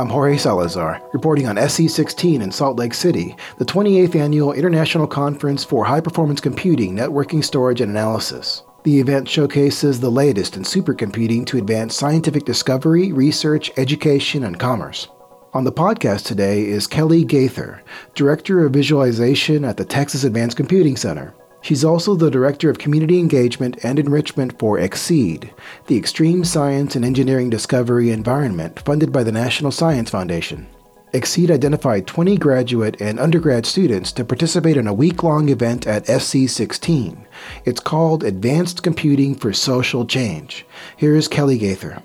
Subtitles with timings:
[0.00, 5.62] I'm Jorge Salazar, reporting on SC16 in Salt Lake City, the 28th Annual International Conference
[5.62, 8.62] for High Performance Computing, Networking, Storage, and Analysis.
[8.84, 15.06] The event showcases the latest in supercomputing to advance scientific discovery, research, education, and commerce.
[15.52, 17.82] On the podcast today is Kelly Gaither,
[18.14, 21.34] Director of Visualization at the Texas Advanced Computing Center.
[21.62, 25.50] She's also the Director of Community Engagement and Enrichment for XSEDE,
[25.86, 30.66] the Extreme Science and Engineering Discovery Environment funded by the National Science Foundation.
[31.12, 36.06] XSEDE identified 20 graduate and undergrad students to participate in a week long event at
[36.06, 37.26] SC16.
[37.64, 40.64] It's called Advanced Computing for Social Change.
[40.96, 42.02] Here's Kelly Gaither.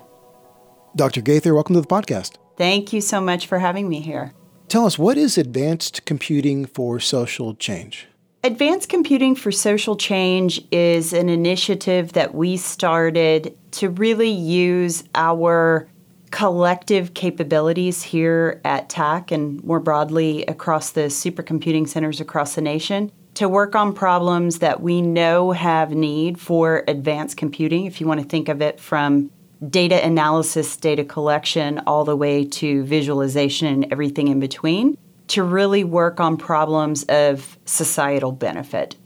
[0.96, 1.20] Dr.
[1.20, 2.36] Gaither, welcome to the podcast.
[2.56, 4.32] Thank you so much for having me here.
[4.68, 8.08] Tell us, what is Advanced Computing for Social Change?
[8.46, 15.88] Advanced Computing for Social Change is an initiative that we started to really use our
[16.30, 23.10] collective capabilities here at TACC and more broadly across the supercomputing centers across the nation
[23.34, 27.86] to work on problems that we know have need for advanced computing.
[27.86, 29.28] If you want to think of it from
[29.68, 34.96] data analysis, data collection, all the way to visualization and everything in between,
[35.28, 38.96] to really work on problems of societal benefit.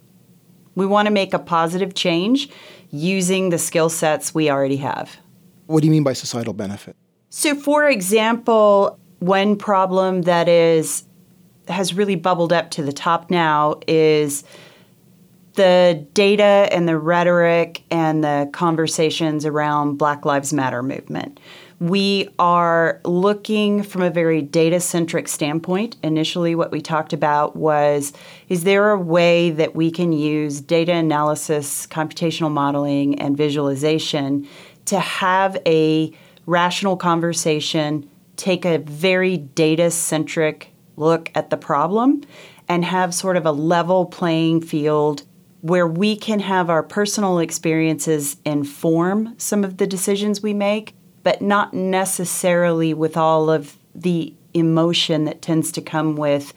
[0.74, 2.48] We want to make a positive change
[2.90, 5.16] using the skill sets we already have.
[5.66, 6.96] What do you mean by societal benefit?
[7.30, 11.04] So, for example, one problem that is
[11.68, 14.42] has really bubbled up to the top now is
[15.54, 21.38] the data and the rhetoric and the conversations around Black Lives Matter movement.
[21.80, 25.96] We are looking from a very data centric standpoint.
[26.02, 28.12] Initially, what we talked about was
[28.50, 34.46] is there a way that we can use data analysis, computational modeling, and visualization
[34.84, 36.12] to have a
[36.44, 42.20] rational conversation, take a very data centric look at the problem,
[42.68, 45.22] and have sort of a level playing field
[45.62, 51.42] where we can have our personal experiences inform some of the decisions we make, but
[51.42, 56.52] not necessarily with all of the emotion that tends to come with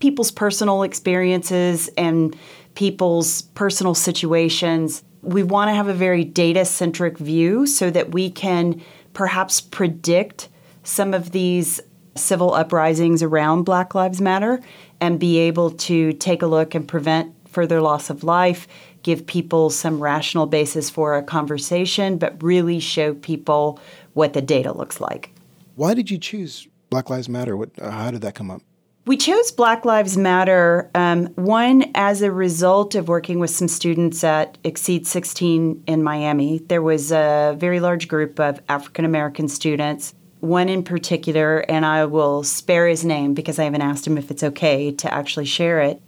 [0.00, 2.36] people's personal experiences and
[2.74, 5.02] people's personal situations.
[5.22, 10.48] We want to have a very data centric view so that we can perhaps predict
[10.82, 11.80] some of these
[12.16, 14.60] civil uprisings around Black Lives Matter
[15.00, 18.66] and be able to take a look and prevent further loss of life,
[19.02, 23.78] give people some rational basis for a conversation, but really show people
[24.14, 25.32] what the data looks like.
[25.76, 27.56] Why did you choose Black Lives Matter?
[27.56, 28.62] What, uh, how did that come up?
[29.06, 34.22] We chose Black Lives Matter, um, one, as a result of working with some students
[34.22, 36.58] at XSEDE 16 in Miami.
[36.58, 42.04] There was a very large group of African American students, one in particular, and I
[42.04, 45.80] will spare his name because I haven't asked him if it's okay to actually share
[45.80, 46.02] it.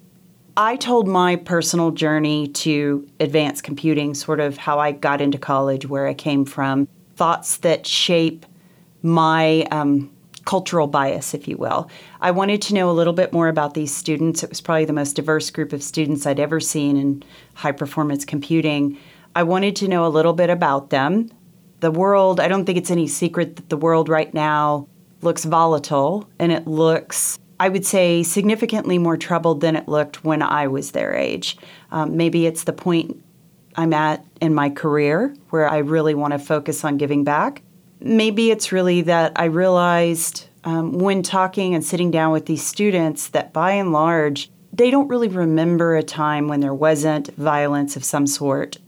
[0.57, 5.87] I told my personal journey to advanced computing, sort of how I got into college,
[5.87, 8.45] where I came from, thoughts that shape
[9.03, 10.12] my um,
[10.45, 11.91] cultural bias, if you will.
[12.21, 14.43] I wanted to know a little bit more about these students.
[14.43, 17.25] It was probably the most diverse group of students I'd ever seen in
[17.55, 18.99] high performance computing.
[19.35, 21.31] I wanted to know a little bit about them.
[21.81, 24.87] The world, I don't think it's any secret that the world right now
[25.23, 30.43] looks volatile and it looks I would say, significantly more troubled than it looked when
[30.43, 31.56] I was their age.
[31.93, 33.23] Um, maybe it's the point
[33.77, 37.62] I'm at in my career where I really want to focus on giving back.
[38.00, 43.28] Maybe it's really that I realized um, when talking and sitting down with these students
[43.28, 48.03] that by and large, they don't really remember a time when there wasn't violence of
[48.03, 48.79] some sort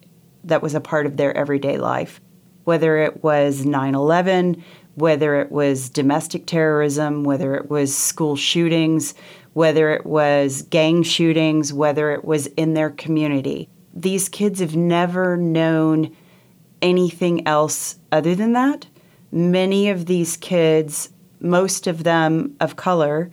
[0.42, 2.20] that was a part of their everyday life.
[2.64, 9.14] Whether it was 9 11, whether it was domestic terrorism, whether it was school shootings,
[9.52, 13.68] whether it was gang shootings, whether it was in their community.
[13.92, 16.14] These kids have never known
[16.82, 18.86] anything else other than that.
[19.32, 23.30] Many of these kids, most of them of color,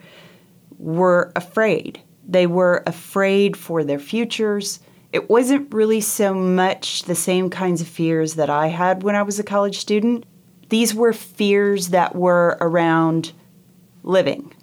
[0.77, 2.01] were afraid.
[2.27, 4.79] They were afraid for their futures.
[5.11, 9.23] It wasn't really so much the same kinds of fears that I had when I
[9.23, 10.25] was a college student
[10.71, 13.33] these were fears that were around
[14.03, 14.53] living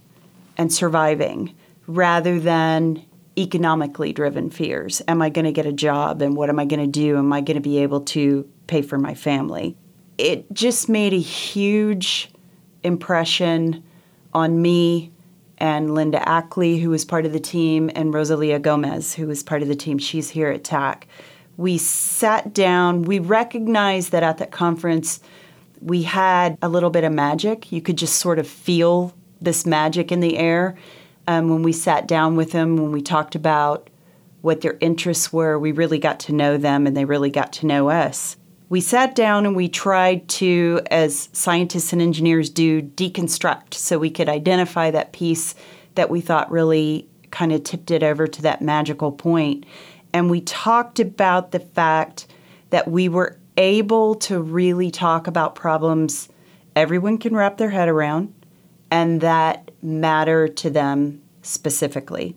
[0.56, 1.55] and surviving
[1.87, 3.05] rather than
[3.37, 5.02] economically driven fears.
[5.06, 7.19] Am I going to get a job and what am I going to do?
[7.19, 9.76] Am I going to be able to pay for my family?
[10.16, 12.31] It just made a huge
[12.82, 13.84] impression
[14.32, 15.12] on me
[15.58, 19.61] and Linda Akli, who was part of the team, and Rosalia Gomez, who was part
[19.61, 19.99] of the team.
[19.99, 21.02] She's here at TACC.
[21.56, 25.20] We sat down, we recognized that at that conference,
[25.80, 27.70] We had a little bit of magic.
[27.72, 30.76] You could just sort of feel this magic in the air
[31.26, 33.88] um, when we sat down with them, when we talked about
[34.40, 35.58] what their interests were.
[35.58, 38.36] We really got to know them and they really got to know us.
[38.69, 44.10] We sat down and we tried to, as scientists and engineers do, deconstruct so we
[44.10, 45.54] could identify that piece
[45.94, 49.64] that we thought really kind of tipped it over to that magical point.
[50.12, 52.26] And we talked about the fact
[52.70, 56.31] that we were able to really talk about problems
[56.76, 58.32] everyone can wrap their head around
[58.90, 62.37] and that matter to them specifically.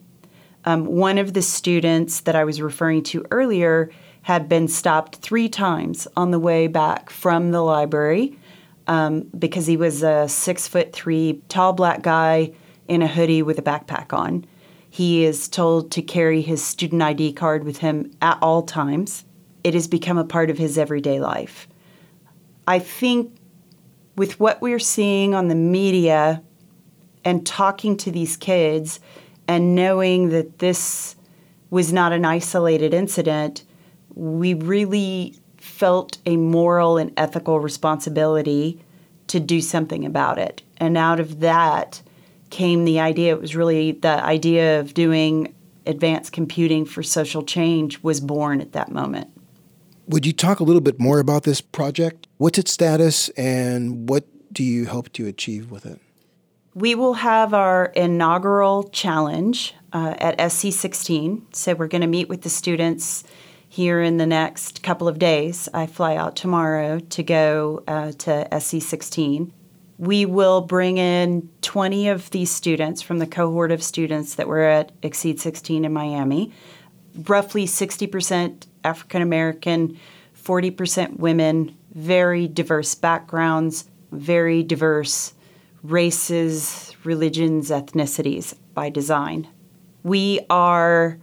[0.65, 3.91] Um, one of the students that I was referring to earlier
[4.23, 8.38] had been stopped three times on the way back from the library
[8.88, 12.51] um, because he was a six foot three tall black guy
[12.88, 14.45] in a hoodie with a backpack on.
[14.89, 19.24] He is told to carry his student ID card with him at all times.
[19.63, 21.67] It has become a part of his everyday life.
[22.67, 23.35] I think
[24.15, 26.41] with what we're seeing on the media
[27.23, 28.99] and talking to these kids
[29.47, 31.15] and knowing that this
[31.69, 33.63] was not an isolated incident,
[34.13, 38.83] we really felt a moral and ethical responsibility
[39.27, 40.61] to do something about it.
[40.77, 42.01] And out of that
[42.49, 45.55] came the idea, it was really the idea of doing
[45.85, 49.30] advanced computing for social change was born at that moment.
[50.11, 52.27] Would you talk a little bit more about this project?
[52.35, 56.01] What's its status and what do you hope to achieve with it?
[56.75, 61.55] We will have our inaugural challenge uh, at SC16.
[61.55, 63.23] So we're going to meet with the students
[63.69, 65.69] here in the next couple of days.
[65.73, 69.49] I fly out tomorrow to go uh, to SC16.
[69.97, 74.63] We will bring in 20 of these students from the cohort of students that were
[74.63, 76.51] at XSEDE 16 in Miami.
[77.15, 79.99] Roughly 60% African American,
[80.43, 85.33] 40% women, very diverse backgrounds, very diverse
[85.83, 89.47] races, religions, ethnicities by design.
[90.03, 91.19] We are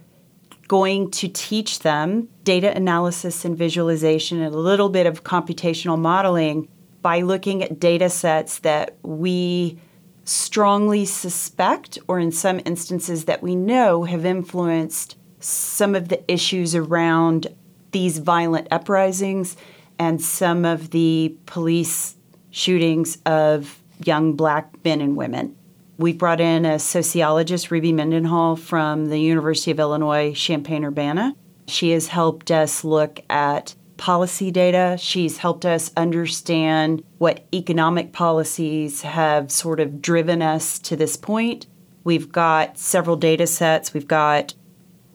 [0.67, 6.67] going to teach them data analysis and visualization and a little bit of computational modeling
[7.01, 9.79] by looking at data sets that we
[10.25, 16.75] strongly suspect, or in some instances that we know, have influenced some of the issues
[16.75, 17.47] around
[17.91, 19.57] these violent uprisings
[19.97, 22.15] and some of the police
[22.51, 25.55] shootings of young black men and women.
[25.97, 31.35] We brought in a sociologist, Ruby Mendenhall, from the University of Illinois Champaign Urbana.
[31.67, 34.95] She has helped us look at policy data.
[34.97, 41.67] She's helped us understand what economic policies have sort of driven us to this point.
[42.05, 43.93] We've got several data sets.
[43.93, 44.53] We've got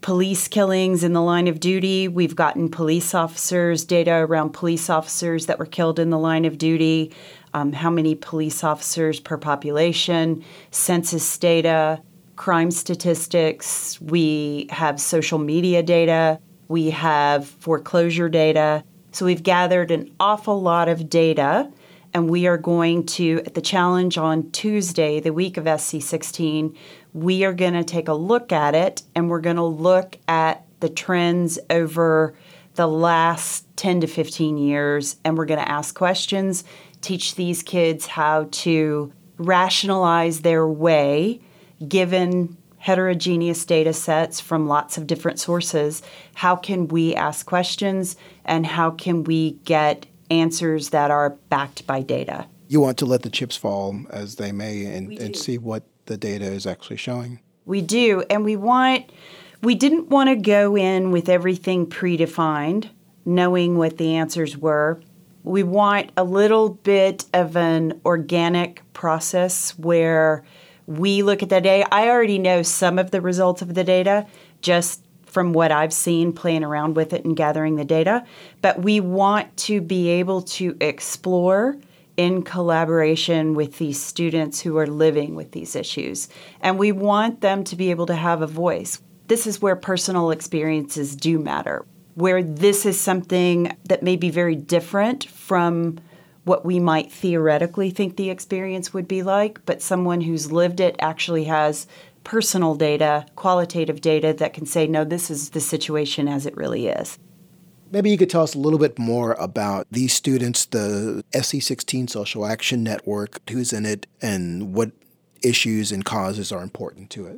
[0.04, 2.08] police killings in the line of duty.
[2.08, 6.58] We've gotten police officers, data around police officers that were killed in the line of
[6.58, 7.10] duty,
[7.54, 12.02] um, how many police officers per population, census data,
[12.36, 13.98] crime statistics.
[13.98, 16.38] We have social media data.
[16.68, 18.84] We have foreclosure data.
[19.12, 21.72] So we've gathered an awful lot of data.
[22.12, 26.76] And we are going to, at the challenge on Tuesday, the week of SC16,
[27.14, 30.66] we are going to take a look at it and we're going to look at
[30.80, 32.34] the trends over
[32.74, 36.64] the last 10 to 15 years and we're going to ask questions,
[37.00, 41.40] teach these kids how to rationalize their way
[41.86, 46.02] given heterogeneous data sets from lots of different sources.
[46.34, 52.02] How can we ask questions and how can we get answers that are backed by
[52.02, 52.46] data?
[52.66, 56.16] You want to let the chips fall as they may and, and see what the
[56.16, 57.40] data is actually showing.
[57.66, 59.10] We do, and we want
[59.62, 62.90] we didn't want to go in with everything predefined,
[63.24, 65.00] knowing what the answers were.
[65.42, 70.44] We want a little bit of an organic process where
[70.86, 71.88] we look at the data.
[71.92, 74.26] I already know some of the results of the data
[74.60, 78.24] just from what I've seen playing around with it and gathering the data,
[78.62, 81.76] but we want to be able to explore
[82.16, 86.28] in collaboration with these students who are living with these issues.
[86.60, 89.00] And we want them to be able to have a voice.
[89.26, 94.54] This is where personal experiences do matter, where this is something that may be very
[94.54, 95.98] different from
[96.44, 100.94] what we might theoretically think the experience would be like, but someone who's lived it
[100.98, 101.86] actually has
[102.22, 106.88] personal data, qualitative data that can say, no, this is the situation as it really
[106.88, 107.18] is.
[107.94, 112.44] Maybe you could tell us a little bit more about these students, the SC16 Social
[112.44, 114.90] Action Network, who's in it, and what
[115.44, 117.36] issues and causes are important to it.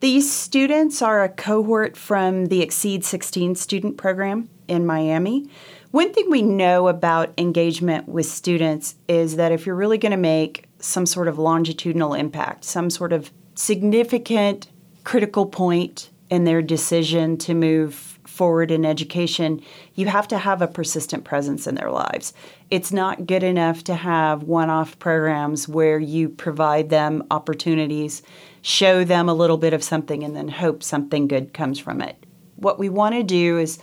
[0.00, 5.50] These students are a cohort from the XSEDE 16 student program in Miami.
[5.90, 10.16] One thing we know about engagement with students is that if you're really going to
[10.16, 14.68] make some sort of longitudinal impact, some sort of significant
[15.04, 19.60] critical point in their decision to move forward in education,
[19.94, 22.32] you have to have a persistent presence in their lives.
[22.70, 28.22] It's not good enough to have one off programs where you provide them opportunities,
[28.62, 32.16] show them a little bit of something, and then hope something good comes from it.
[32.56, 33.78] What we want to do is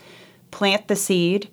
[0.52, 1.50] plant the seed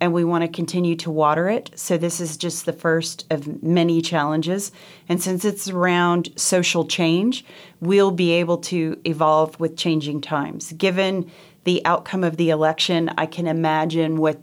[0.00, 1.70] and we want to continue to water it.
[1.74, 4.70] So, this is just the first of many challenges.
[5.08, 7.44] And since it's around social change,
[7.80, 10.72] we'll be able to evolve with changing times.
[10.72, 11.30] Given
[11.68, 14.40] the outcome of the election, I can imagine what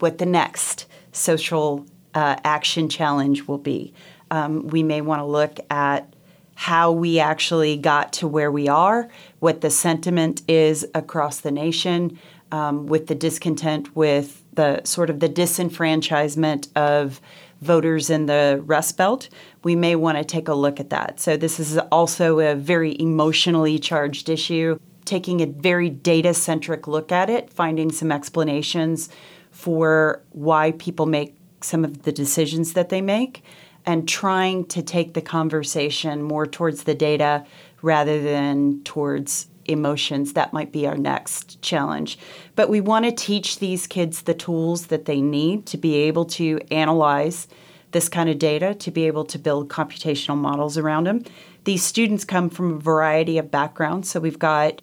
[0.00, 3.94] what the next social uh, action challenge will be.
[4.32, 6.12] Um, we may want to look at
[6.56, 12.18] how we actually got to where we are, what the sentiment is across the nation,
[12.50, 17.20] um, with the discontent with the sort of the disenfranchisement of
[17.60, 19.28] voters in the Rust Belt.
[19.62, 21.20] We may want to take a look at that.
[21.20, 27.12] So, this is also a very emotionally charged issue taking a very data centric look
[27.12, 29.08] at it, finding some explanations
[29.50, 33.42] for why people make some of the decisions that they make,
[33.86, 37.44] and trying to take the conversation more towards the data
[37.82, 40.32] rather than towards emotions.
[40.32, 42.18] That might be our next challenge.
[42.56, 46.24] But we want to teach these kids the tools that they need to be able
[46.26, 47.46] to analyze
[47.92, 51.22] this kind of data, to be able to build computational models around them.
[51.64, 54.10] These students come from a variety of backgrounds.
[54.10, 54.82] So we've got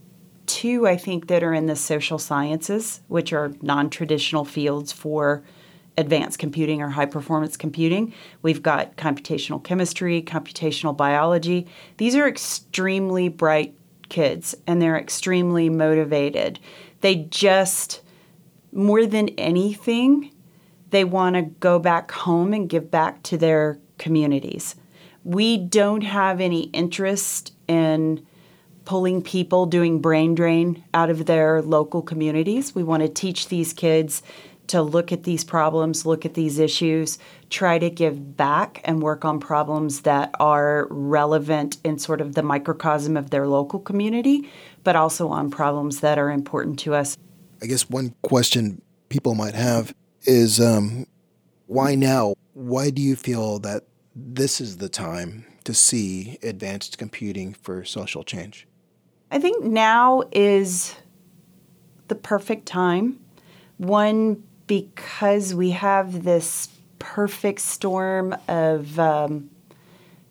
[0.52, 5.44] two, I think, that are in the social sciences, which are non traditional fields for
[5.98, 8.14] advanced computing or high performance computing.
[8.42, 11.68] We've got computational chemistry, computational biology.
[11.98, 13.76] These are extremely bright
[14.10, 16.60] kids and they're extremely motivated.
[17.00, 18.02] They just,
[18.74, 20.32] more than anything,
[20.90, 24.76] they want to go back home and give back to their communities.
[25.24, 28.26] We don't have any interest in
[28.86, 32.74] pulling people doing brain drain out of their local communities.
[32.74, 34.24] We want to teach these kids
[34.68, 37.20] to look at these problems, look at these issues,
[37.50, 42.44] try to give back and work on problems that are relevant in sort of the
[42.44, 44.50] microcosm of their local community,
[44.86, 47.18] but also on problems that are important to us.
[47.62, 51.06] I guess one question people might have is um,
[51.68, 52.34] why now?
[52.54, 53.84] Why do you feel that
[54.16, 58.68] this is the time to see advanced computing for social change?
[59.34, 60.94] I think now is
[62.10, 63.22] the perfect time.
[63.78, 66.68] One, because we have this
[67.00, 69.50] perfect storm of um,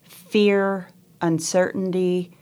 [0.03, 0.87] fear,
[1.19, 2.37] uncertainty.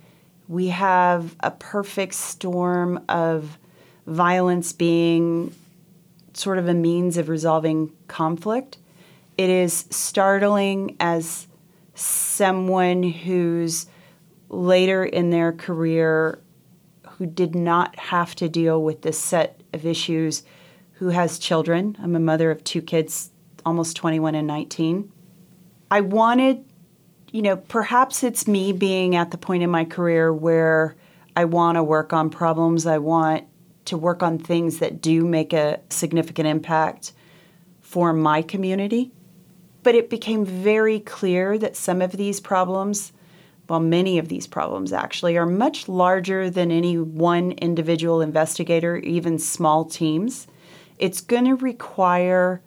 [0.49, 3.57] We have a perfect storm of
[4.05, 5.55] violence being
[6.33, 8.77] sort of a means of resolving conflict.
[9.37, 11.47] It is startling as
[11.95, 13.85] someone who's
[14.49, 16.39] later in their career
[17.19, 20.43] who did not have to deal with this set of issues,
[20.93, 21.97] who has children.
[22.01, 23.31] I'm a mother of two kids,
[23.65, 25.11] almost 21 and 19.
[25.91, 26.63] I wanted,
[27.31, 30.95] you know, perhaps it's me being at the point in my career where
[31.35, 33.45] I want to work on problems, I want
[33.85, 37.11] to work on things that do make a significant impact
[37.81, 39.11] for my community.
[39.83, 43.11] But it became very clear that some of these problems
[43.69, 49.37] well, many of these problems actually are much larger than any one individual investigator, even
[49.37, 50.47] small teams.
[50.97, 52.61] It's going to require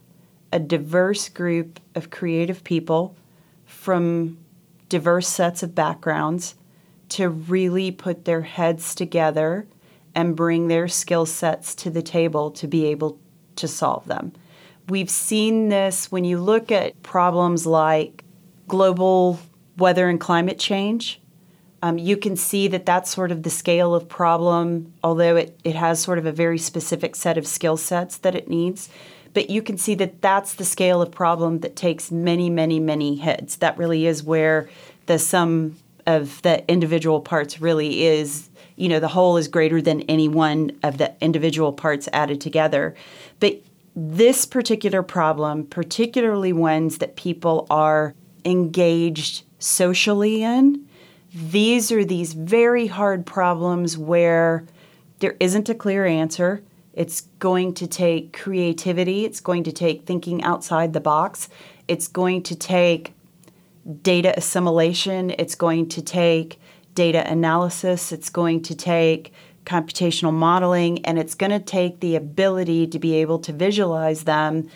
[0.52, 3.16] a diverse group of creative people
[3.64, 4.38] from
[4.88, 6.54] diverse sets of backgrounds
[7.08, 9.66] to really put their heads together
[10.14, 13.18] and bring their skill sets to the table to be able
[13.56, 14.32] to solve them.
[14.88, 18.24] We've seen this when you look at problems like
[18.68, 19.38] global
[19.76, 21.20] weather and climate change.
[21.82, 25.74] Um, you can see that that's sort of the scale of problem, although it, it
[25.74, 28.88] has sort of a very specific set of skill sets that it needs.
[29.34, 33.16] But you can see that that's the scale of problem that takes many, many, many
[33.16, 33.56] heads.
[33.56, 34.68] That really is where
[35.06, 35.76] the sum
[36.06, 40.72] of the individual parts really is, you know, the whole is greater than any one
[40.82, 42.94] of the individual parts added together.
[43.40, 43.60] But
[43.96, 48.14] this particular problem, particularly ones that people are
[48.44, 50.86] engaged socially in.
[51.34, 54.66] These are these very hard problems where
[55.20, 56.62] there isn't a clear answer.
[56.92, 61.48] It's going to take creativity, it's going to take thinking outside the box,
[61.88, 63.14] it's going to take
[64.02, 66.60] data assimilation, it's going to take
[66.94, 69.32] data analysis, it's going to take
[69.64, 74.68] computational modeling, and it's going to take the ability to be able to visualize them,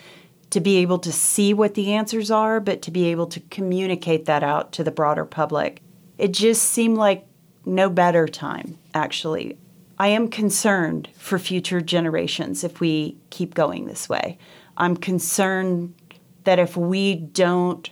[0.49, 4.25] to be able to see what the answers are, but to be able to communicate
[4.25, 5.81] that out to the broader public.
[6.17, 7.25] It just seemed like
[7.65, 9.57] no better time, actually.
[9.99, 14.37] I am concerned for future generations if we keep going this way.
[14.77, 15.95] I'm concerned
[16.43, 17.89] that if we don't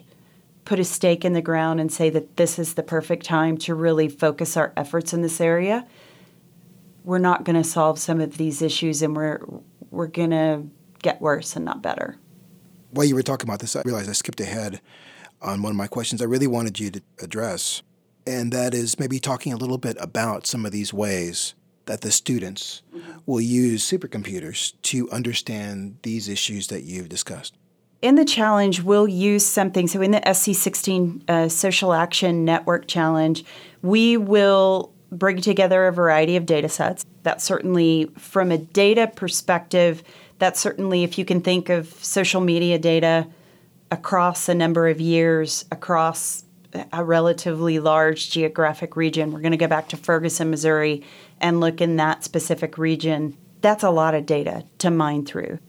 [0.63, 3.75] put a stake in the ground and say that this is the perfect time to
[3.75, 5.85] really focus our efforts in this area,
[7.03, 9.41] we're not going to solve some of these issues and we're
[9.91, 10.63] we're going to
[11.01, 12.17] get worse and not better.
[12.91, 14.81] While you were talking about this, I realized I skipped ahead
[15.41, 17.81] on one of my questions I really wanted you to address,
[18.25, 22.11] and that is maybe talking a little bit about some of these ways that the
[22.11, 23.11] students mm-hmm.
[23.25, 27.55] will use supercomputers to understand these issues that you've discussed.
[28.01, 29.87] In the challenge, we'll use something.
[29.87, 33.43] So, in the SC16 uh, Social Action Network Challenge,
[33.81, 37.05] we will bring together a variety of data sets.
[37.23, 40.03] That certainly, from a data perspective,
[40.39, 43.27] that certainly, if you can think of social media data
[43.91, 46.43] across a number of years, across
[46.91, 51.03] a relatively large geographic region, we're going to go back to Ferguson, Missouri,
[51.39, 53.37] and look in that specific region.
[53.61, 55.59] That's a lot of data to mine through.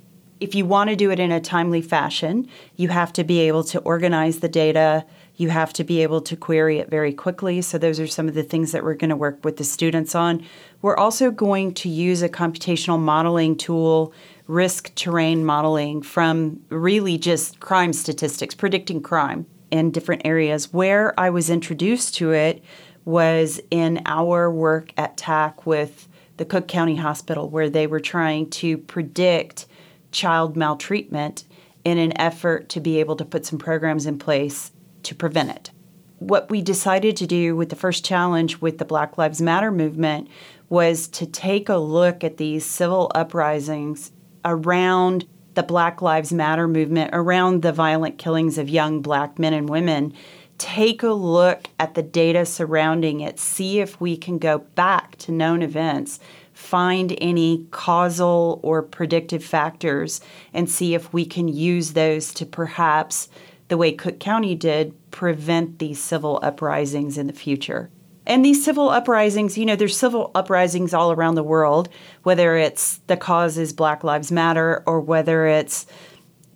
[0.41, 3.65] If you want to do it in a timely fashion, you have to be able
[3.65, 5.07] to organize the data
[5.37, 7.61] you have to be able to query it very quickly.
[7.63, 10.15] So, those are some of the things that we're going to work with the students
[10.15, 10.45] on.
[10.83, 14.13] We're also going to use a computational modeling tool,
[14.47, 20.73] risk terrain modeling, from really just crime statistics, predicting crime in different areas.
[20.73, 22.63] Where I was introduced to it
[23.05, 28.51] was in our work at TACC with the Cook County Hospital, where they were trying
[28.51, 29.67] to predict
[30.13, 31.45] child maltreatment
[31.85, 34.73] in an effort to be able to put some programs in place
[35.07, 35.71] to prevent it.
[36.19, 40.29] What we decided to do with the first challenge with the Black Lives Matter movement
[40.69, 44.13] was to take a look at these civil uprisings
[44.45, 49.69] around the Black Lives Matter movement, around the violent killings of young black men and
[49.69, 50.13] women.
[50.59, 55.33] Take a look at the data surrounding it, see if we can go back to
[55.33, 56.19] known events,
[56.55, 60.21] find any causal or predictive factors,
[60.55, 63.29] and see if we can use those to perhaps
[63.69, 67.91] the way Cook County did, prevent these civil uprisings in the future.
[68.27, 71.89] And these civil uprisings, you know, there's civil uprisings all around the world,
[72.25, 75.87] whether it's the cause is Black Lives Matter or whether it's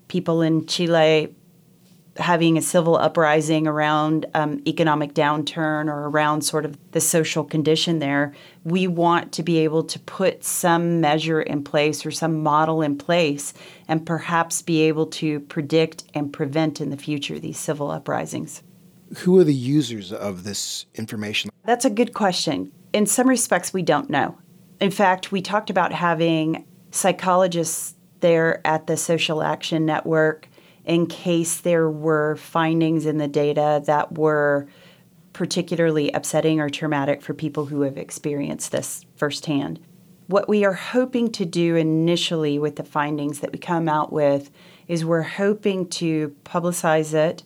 [0.09, 1.35] people in Chile
[2.21, 7.99] having a civil uprising around um, economic downturn or around sort of the social condition
[7.99, 12.83] there, we want to be able to put some measure in place or some model
[12.83, 13.55] in place
[13.89, 18.63] and perhaps be able to predict and prevent in the future these civil uprisings.
[19.19, 21.51] Who are the users of this information?
[21.65, 22.71] That's a good question.
[22.93, 24.39] In some respects, we don't know.
[24.81, 30.49] In fact, we talked about having psychologists there at the Social Action Network
[30.91, 34.67] in case there were findings in the data that were
[35.33, 39.79] particularly upsetting or traumatic for people who have experienced this firsthand.
[40.27, 44.51] What we are hoping to do initially with the findings that we come out with
[44.89, 47.45] is we're hoping to publicize it,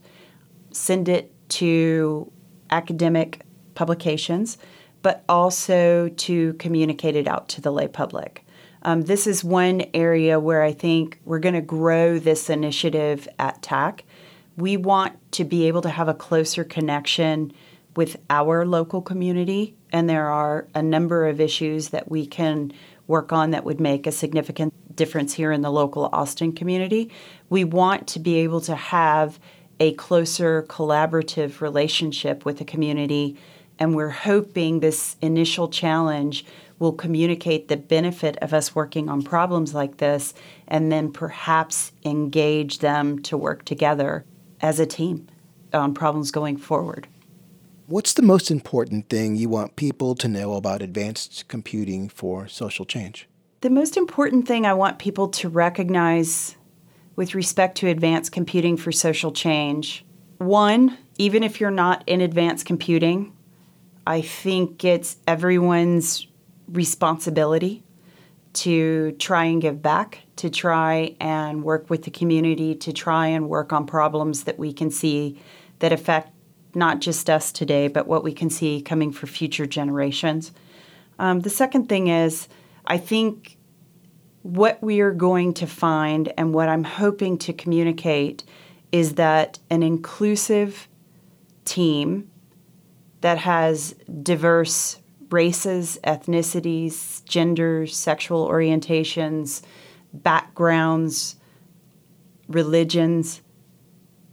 [0.70, 2.32] send it to
[2.70, 3.42] academic
[3.74, 4.56] publications,
[5.02, 8.43] but also to communicate it out to the lay public.
[8.84, 13.62] Um, this is one area where I think we're going to grow this initiative at
[13.62, 14.00] TACC.
[14.56, 17.52] We want to be able to have a closer connection
[17.96, 22.72] with our local community, and there are a number of issues that we can
[23.06, 27.10] work on that would make a significant difference here in the local Austin community.
[27.48, 29.38] We want to be able to have
[29.80, 33.38] a closer collaborative relationship with the community,
[33.78, 36.44] and we're hoping this initial challenge
[36.78, 40.34] will communicate the benefit of us working on problems like this
[40.66, 44.24] and then perhaps engage them to work together
[44.60, 45.26] as a team
[45.72, 47.06] on problems going forward.
[47.86, 52.84] What's the most important thing you want people to know about advanced computing for social
[52.84, 53.28] change?
[53.60, 56.56] The most important thing I want people to recognize
[57.16, 60.04] with respect to advanced computing for social change
[60.38, 63.32] one, even if you're not in advanced computing,
[64.06, 66.26] I think it's everyone's
[66.74, 67.82] responsibility
[68.52, 73.48] to try and give back, to try and work with the community, to try and
[73.48, 75.40] work on problems that we can see
[75.80, 76.30] that affect
[76.74, 80.52] not just us today, but what we can see coming for future generations.
[81.18, 82.48] Um, the second thing is,
[82.86, 83.56] I think
[84.42, 88.44] what we are going to find and what I'm hoping to communicate
[88.92, 90.88] is that an inclusive
[91.64, 92.30] team
[93.22, 95.00] that has diverse
[95.34, 99.62] races, ethnicities, genders, sexual orientations,
[100.12, 101.34] backgrounds,
[102.48, 103.42] religions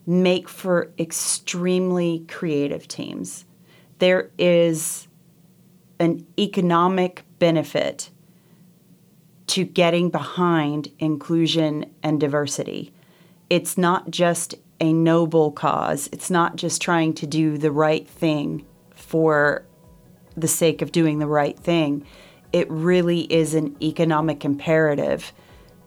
[0.05, 3.45] make for extremely creative teams.
[3.97, 5.07] There is
[5.99, 8.11] an economic benefit
[9.47, 12.93] to getting behind inclusion and diversity.
[13.49, 18.65] It's not just a noble cause, it's not just trying to do the right thing
[18.95, 19.65] for
[20.35, 22.05] the sake of doing the right thing.
[22.53, 25.31] It really is an economic imperative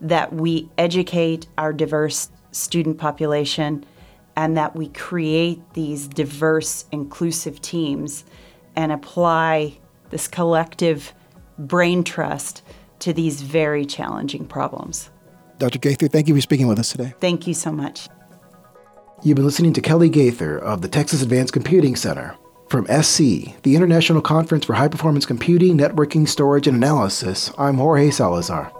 [0.00, 3.85] that we educate our diverse student population
[4.37, 8.24] and that we create these diverse, inclusive teams
[8.76, 9.78] and apply
[10.11, 11.14] this collective
[11.59, 12.62] brain trust
[12.98, 15.11] to these very challenging problems.
[15.59, 15.78] Dr.
[15.78, 17.14] Gaither, thank you for speaking with us today.
[17.20, 18.09] Thank you so much.
[19.22, 22.37] You've been listening to Kelly Gaither of the Texas Advanced Computing Center.
[22.66, 28.11] From SC, the International Conference for High Performance Computing, Networking, Storage, and Analysis, I'm Jorge
[28.11, 28.72] Salazar.